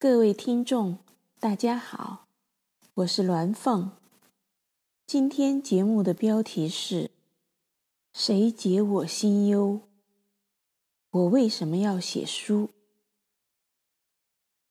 [0.00, 0.98] 各位听众，
[1.40, 2.28] 大家好，
[2.94, 3.90] 我是鸾凤。
[5.04, 7.10] 今天节目的标题是
[8.14, 9.80] “谁解我心忧？
[11.10, 12.70] 我为什么要写书？”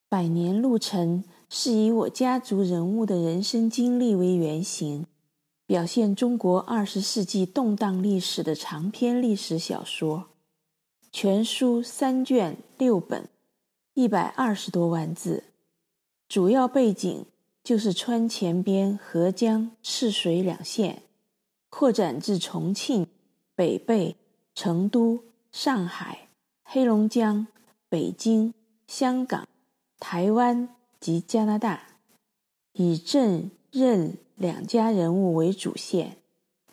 [0.08, 5.08] 百年路程是以我家族人物的人生经历为原型，
[5.66, 10.30] 表现中国二十世纪动荡历史的长篇历史小说。
[11.12, 13.28] 全书三卷六本，
[14.00, 15.46] 一百二十多万字。
[16.30, 17.26] 主要背景
[17.64, 21.02] 就是川黔边合江、赤水两县，
[21.72, 23.08] 扩展至重庆、
[23.56, 24.14] 北碚、
[24.54, 26.28] 成都、上海、
[26.64, 27.48] 黑龙江、
[27.90, 28.54] 北京、
[28.86, 29.48] 香港、
[30.00, 31.82] 台湾及加拿大，
[32.74, 36.18] 以郑、任两家人物为主线，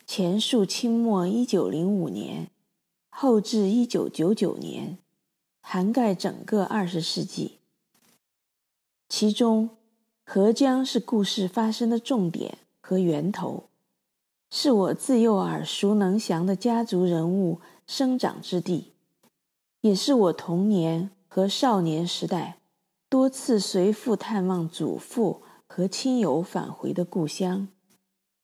[0.06, 2.50] 前述清末一九零五年。
[3.08, 4.98] 后至一九九九年，
[5.66, 7.58] 涵盖整个二十世纪。
[9.08, 9.70] 其中，
[10.22, 13.64] 合江是故事发生的重点和源头，
[14.50, 18.92] 是我自幼耳熟能详的家族人物生长之地，
[19.80, 22.58] 也是我童年和少年时代
[23.08, 27.68] 多次随父探望祖父和亲友返回的故乡。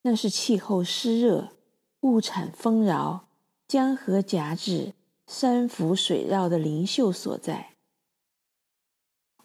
[0.03, 1.51] 那是气候湿热，
[2.01, 3.27] 物产丰饶。
[3.69, 4.95] 江河夹峙，
[5.33, 7.77] 山浮水绕的灵秀所在。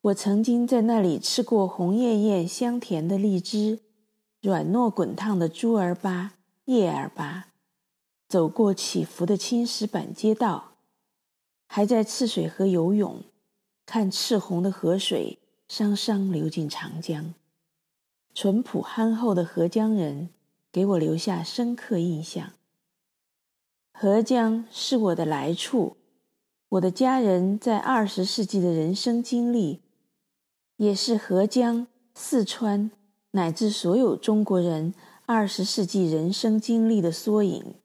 [0.01, 3.81] 我曾经在那里吃过红艳艳、香甜的荔枝，
[4.41, 6.31] 软糯滚烫的猪儿粑、
[6.65, 7.43] 叶儿粑，
[8.27, 10.71] 走过起伏的青石板街道，
[11.67, 13.21] 还在赤水河游泳，
[13.85, 17.35] 看赤红的河水双双流进长江。
[18.33, 20.29] 淳朴憨厚的合江人
[20.71, 22.53] 给我留下深刻印象。
[23.97, 25.95] 合江是我的来处，
[26.67, 29.83] 我的家人在二十世纪的人生经历，
[30.75, 32.91] 也是合江、四川
[33.31, 34.93] 乃至所有中国人
[35.25, 37.75] 二十世纪人生经历的缩影。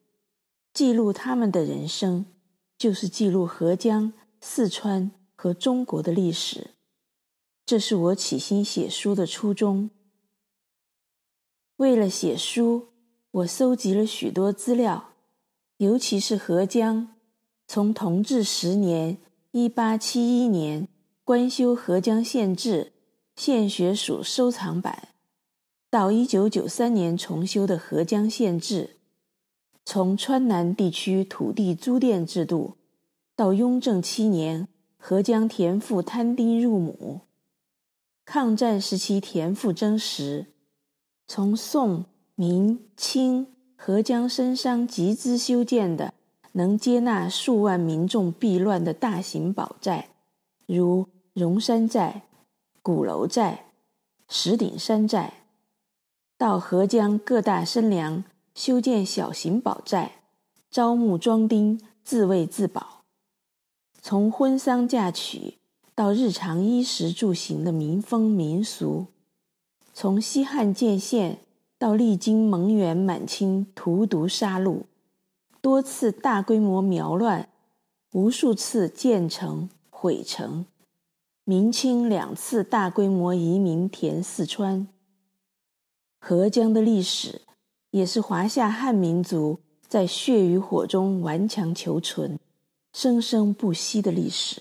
[0.75, 2.26] 记录他们的人生，
[2.76, 6.72] 就是记录合江、四川和中国的历史。
[7.65, 9.91] 这是我起心写书的初衷。
[11.76, 12.88] 为了写书，
[13.31, 15.09] 我搜集了许多资料。
[15.81, 17.09] 尤其是合江，
[17.67, 19.17] 从同治十年
[19.53, 20.87] （一八七一年）
[21.25, 22.93] 官修合江县志，
[23.35, 25.09] 县学署收藏版，
[25.89, 28.99] 到一九九三年重修的合江县志；
[29.87, 32.77] 从川南地区土地租佃制度，
[33.35, 34.69] 到雍正七年
[34.99, 37.23] 合江田赋摊丁入亩；
[38.27, 40.45] 抗战时期田赋征实；
[41.27, 42.05] 从宋、
[42.35, 43.47] 明、清。
[43.83, 46.13] 合江生商集资修建的
[46.53, 50.11] 能接纳数万民众避乱的大型堡寨，
[50.67, 52.25] 如荣山寨、
[52.83, 53.65] 鼓楼寨、
[54.29, 55.33] 石顶山寨；
[56.37, 58.23] 到合江各大生粮
[58.55, 60.25] 修建小型堡寨，
[60.71, 63.05] 招募庄丁自卫自保；
[64.03, 65.55] 从婚丧嫁娶
[65.95, 69.07] 到日常衣食住行的民风民俗；
[69.95, 71.39] 从西汉建县。
[71.81, 74.83] 到历经蒙元、满清荼毒杀戮，
[75.63, 77.49] 多次大规模苗乱，
[78.13, 80.67] 无数次建城毁城，
[81.45, 84.89] 明清两次大规模移民填四川。
[86.19, 87.41] 合江的历史，
[87.93, 92.39] 也是华夏汉民族在血与火中顽强求存、
[92.93, 94.61] 生生不息的历史。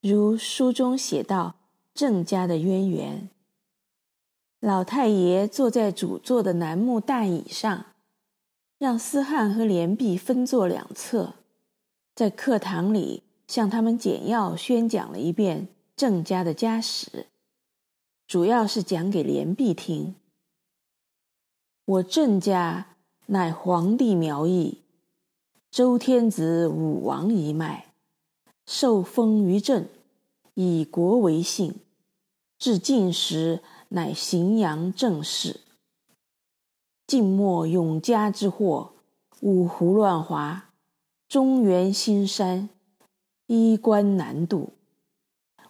[0.00, 1.56] 如书中写道
[1.92, 3.30] ：“郑家的渊源。”
[4.60, 7.86] 老太爷坐在主座的楠木大椅上，
[8.76, 11.32] 让思翰和连璧分坐两侧，
[12.14, 17.28] 在课堂里向他们简要宣讲了一遍郑家的家史，
[18.26, 20.14] 主要是讲给连璧听。
[21.86, 24.82] 我郑家乃黄帝苗裔，
[25.70, 27.94] 周天子武王一脉，
[28.66, 29.88] 受封于郑，
[30.52, 31.76] 以国为姓，
[32.58, 33.62] 至晋时。
[33.92, 35.62] 乃荥阳郑氏。
[37.08, 38.92] 晋末永嘉之祸，
[39.40, 40.70] 五胡乱华，
[41.28, 42.68] 中原兴山，
[43.46, 44.74] 衣冠南渡。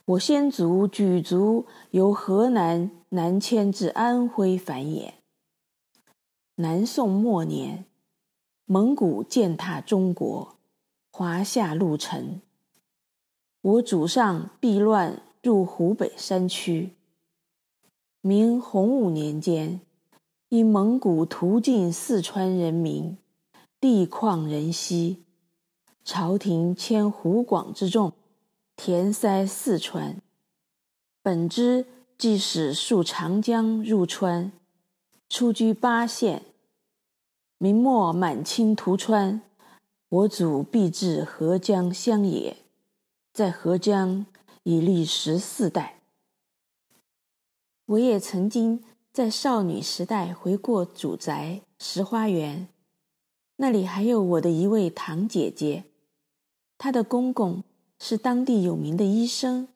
[0.05, 5.12] 我先祖举族由河南南迁至安徽繁衍。
[6.56, 7.87] 南宋末年，
[8.66, 10.58] 蒙古践踏中国，
[11.11, 12.43] 华夏陆沉。
[13.62, 16.96] 我祖上避乱入湖北山区。
[18.22, 19.81] 明洪武年间，
[20.50, 23.17] 因蒙古屠尽四川人民，
[23.81, 25.22] 地旷人稀，
[26.05, 28.12] 朝廷迁湖广之众，
[28.76, 30.20] 填塞四川，
[31.22, 31.87] 本之
[32.19, 34.52] 即使溯长江入川，
[35.31, 36.43] 出居巴县。
[37.56, 39.40] 明末满清屠川，
[40.11, 42.58] 我祖必至合江乡也，
[43.32, 44.26] 在合江
[44.64, 46.00] 已历十四代。
[47.90, 52.69] 我也曾经在少女时代回过祖宅石花园，
[53.56, 55.82] 那里还有我的一位堂姐姐，
[56.78, 57.64] 她的公公
[57.98, 59.66] 是当地有名的医生，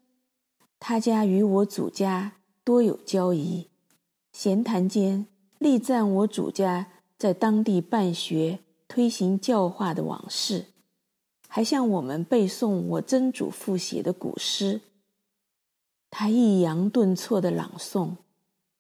[0.79, 3.67] 他家与我祖家多有交谊，
[4.33, 5.27] 闲谈间
[5.59, 6.87] 力赞我祖家
[7.19, 10.67] 在当地办学、推行教化的往事，
[11.49, 14.81] 还向我们背诵我曾祖父写的古诗。
[16.17, 18.15] 他抑扬顿挫的朗诵，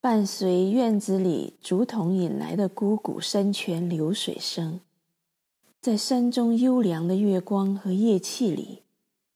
[0.00, 4.78] 伴随院子里竹筒引来的汩汩山泉流水声，
[5.80, 8.82] 在山中幽凉的月光和夜气里，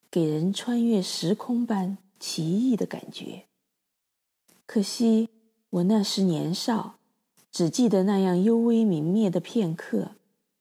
[0.09, 3.47] 给人穿越时空般奇异的感觉。
[4.65, 5.31] 可惜
[5.71, 6.95] 我那时年少。
[7.51, 10.13] 只记得那样幽微明灭的片刻，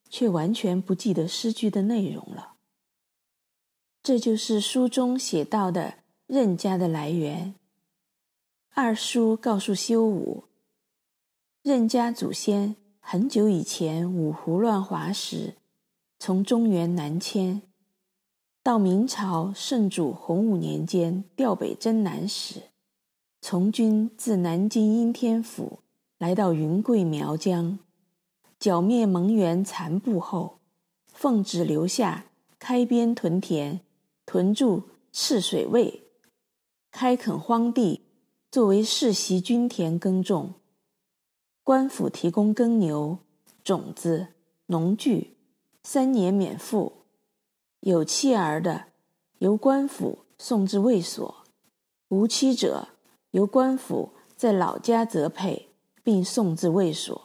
[0.10, 2.54] 却完全不记得诗句的内容了。
[4.02, 5.96] 这就是书中写到的
[6.28, 7.56] 任家的来源。
[8.74, 10.44] 二叔告诉修武，
[11.64, 15.56] 任家祖先很久以前五胡乱华时，
[16.20, 17.62] 从中原南迁，
[18.62, 22.64] 到明朝圣祖洪武年间调北征南时，
[23.42, 25.80] 从军自南京应天府。
[26.18, 27.78] 来到云贵苗疆，
[28.60, 30.58] 剿灭蒙元残部后，
[31.14, 32.26] 奉旨留下
[32.58, 33.80] 开边屯田，
[34.26, 34.82] 屯驻
[35.14, 36.07] 赤水卫，
[36.92, 38.02] 开垦荒地，
[38.52, 40.54] 作为世袭均田耕种。
[41.64, 43.20] 官府提供耕牛、
[43.64, 44.28] 种子、
[44.68, 45.36] 农具，
[45.84, 46.94] 三年免赋。
[47.82, 48.86] 有妻儿的，
[49.40, 51.46] 由官府送至卫所；
[52.10, 52.88] 无妻者，
[53.32, 55.66] 由官府在老家择配。
[56.08, 57.22] 并送至卫所，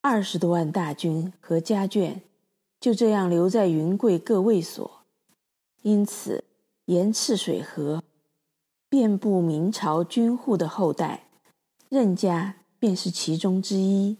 [0.00, 2.22] 二十多万大军和家眷
[2.80, 5.02] 就这样留在云贵各卫所。
[5.82, 6.42] 因此，
[6.86, 8.02] 沿赤水河
[8.90, 11.28] 遍布明朝军户的后代，
[11.88, 14.18] 任家便是其中之一。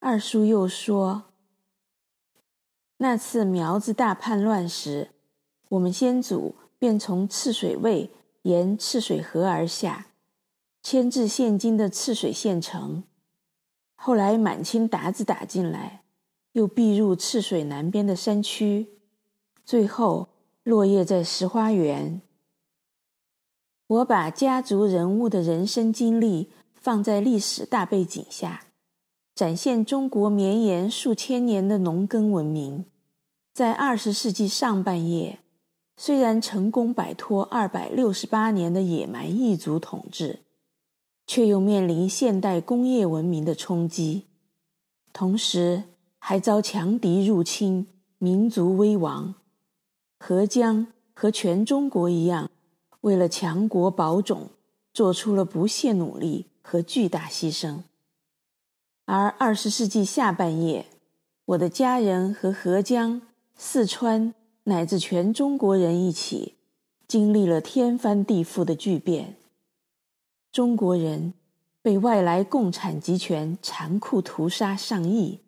[0.00, 1.26] 二叔又说，
[2.96, 5.10] 那次苗子大叛乱时，
[5.68, 8.10] 我们先祖便从赤水卫
[8.42, 10.08] 沿赤水河而下。
[10.82, 13.04] 迁至现今的赤水县城，
[13.94, 16.02] 后来满清鞑子打进来，
[16.54, 18.88] 又避入赤水南边的山区，
[19.64, 20.30] 最后
[20.64, 22.20] 落叶在石花园。
[23.92, 28.64] 我把家族人物的人生经历放在历史大背景下，
[29.34, 32.86] 展现中国绵延数千年的农耕文明，
[33.52, 35.40] 在二十世纪上半叶，
[35.98, 40.40] 虽然成功摆脱二百六十八年的野蛮异族统治。
[41.24, 44.24] 却又面临现代工业文明的冲击，
[45.12, 45.84] 同时
[46.18, 47.86] 还遭强敌入侵，
[48.18, 49.36] 民族危亡。
[50.18, 52.50] 合江和全中国一样，
[53.02, 54.48] 为了强国保种，
[54.92, 57.82] 做出了不懈努力和巨大牺牲。
[59.04, 60.86] 而二十世纪下半叶，
[61.44, 63.22] 我的家人和合江、
[63.56, 64.32] 四川
[64.64, 66.54] 乃至全中国人一起，
[67.08, 69.36] 经历了天翻地覆的巨变。
[70.52, 71.34] 中国人
[71.82, 75.40] 被外来共产极权残酷屠杀上亿，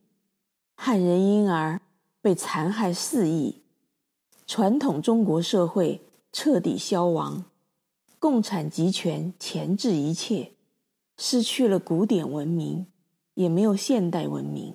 [0.75, 1.81] 汉人婴儿
[2.21, 3.63] 被残害四亿，
[4.47, 6.01] 传统中国社会
[6.37, 7.45] 彻底消亡，
[8.19, 10.51] 共产集权钳制一切，
[11.17, 12.89] 失去了古典文明，
[13.35, 14.75] 也没有现代文明。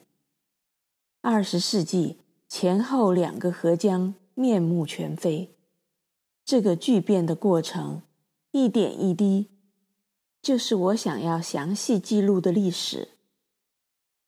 [1.20, 5.54] 二十世纪前后两个合江面目全非，
[6.46, 8.04] 这个巨变的过程，
[8.52, 9.50] 一点一滴。
[10.42, 13.10] 就是我想要详细记录的历史。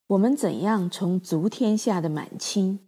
[0.08, 2.80] 我们怎样从足天下的满清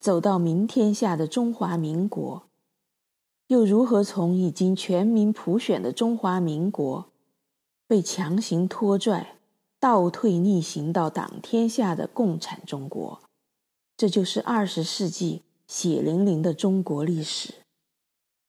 [0.00, 2.47] 走到明天下的中华民国，
[3.48, 7.06] 又如何从已经全民普选的中华民国
[7.86, 9.38] 被强行拖拽、
[9.80, 13.22] 倒退逆行到党天下的共产中国？
[13.96, 17.54] 这就是二十世纪血淋淋的中国历史。